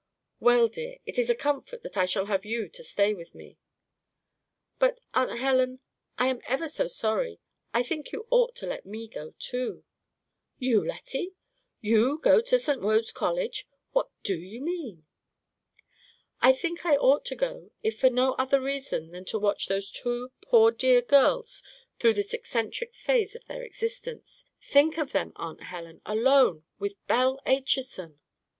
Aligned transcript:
"Well, 0.39 0.67
dear, 0.67 0.97
it 1.05 1.19
is 1.19 1.29
a 1.29 1.35
comfort 1.35 1.83
that 1.83 1.95
I 1.95 2.05
shall 2.05 2.25
have 2.25 2.43
you 2.43 2.69
to 2.69 2.83
stay 2.83 3.13
with 3.13 3.35
me." 3.35 3.59
"But, 4.79 4.99
Aunt 5.13 5.37
Helen, 5.37 5.79
I 6.17 6.25
am 6.25 6.41
ever 6.47 6.67
so 6.67 6.87
sorry. 6.87 7.39
I 7.71 7.83
think 7.83 8.11
you 8.11 8.25
ought 8.31 8.55
to 8.55 8.65
let 8.65 8.83
me 8.83 9.07
go 9.07 9.35
too." 9.37 9.83
"You, 10.57 10.83
Lettie? 10.83 11.35
You 11.81 12.17
go 12.17 12.41
to 12.41 12.57
St. 12.57 12.81
Wode's 12.81 13.11
College? 13.11 13.67
What 13.91 14.09
do 14.23 14.35
you 14.39 14.61
mean?" 14.61 15.05
"I 16.41 16.51
think 16.51 16.83
I 16.83 16.95
ought 16.95 17.23
to 17.25 17.35
go, 17.35 17.69
if 17.83 17.99
for 17.99 18.09
no 18.09 18.33
other 18.39 18.59
reason 18.59 19.11
than 19.11 19.25
to 19.25 19.37
watch 19.37 19.67
those 19.67 19.91
two 19.91 20.31
poor 20.41 20.71
dear 20.71 21.03
girls 21.03 21.61
through 21.99 22.13
this 22.15 22.33
eccentric 22.33 22.95
phase 22.95 23.35
of 23.35 23.45
their 23.45 23.61
existence. 23.61 24.45
Think 24.63 24.97
of 24.97 25.11
them, 25.11 25.31
Aunt 25.35 25.61
Helen, 25.61 26.01
alone 26.07 26.65
with 26.79 26.95
Belle 27.05 27.39
Acheson!" 27.45 28.19